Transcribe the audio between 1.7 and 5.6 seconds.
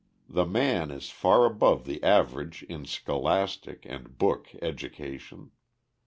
the average in scholastic and book education.